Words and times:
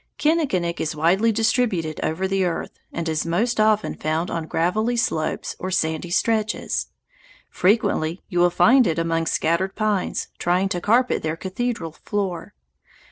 Kinnikinick 0.17 0.79
is 0.79 0.95
widely 0.95 1.31
distributed 1.31 1.99
over 2.01 2.27
the 2.27 2.43
earth, 2.43 2.71
and 2.91 3.07
is 3.07 3.23
most 3.23 3.59
often 3.59 3.93
found 3.93 4.31
on 4.31 4.47
gravelly 4.47 4.95
slopes 4.97 5.55
or 5.59 5.69
sandy 5.69 6.09
stretches. 6.09 6.87
Frequently 7.51 8.19
you 8.27 8.39
will 8.39 8.49
find 8.49 8.87
it 8.87 8.97
among 8.97 9.27
scattered 9.27 9.75
pines, 9.75 10.29
trying 10.39 10.69
to 10.69 10.81
carpet 10.81 11.21
their 11.21 11.37
cathedral 11.37 11.91
floor. 11.91 12.55